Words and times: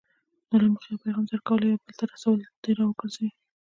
نو 0.47 0.55
له 0.61 0.67
موخې 0.73 0.89
او 0.93 1.01
پیغام 1.03 1.23
درک 1.27 1.43
کولو 1.47 1.65
او 1.67 1.71
یا 1.73 1.79
بل 1.85 1.93
ته 1.99 2.03
رسولو 2.13 2.45
دې 2.61 2.71
راګرځوي. 2.79 3.29